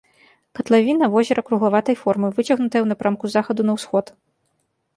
[0.59, 4.05] Катлавіна возера круглаватай формы, выцягнутая ў напрамку захаду на ўсход.